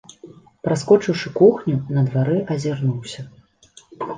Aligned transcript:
Праскочыўшы 0.67 1.33
кухню, 1.41 1.75
на 1.99 2.07
двары 2.09 2.41
азірнуўся. 2.57 3.21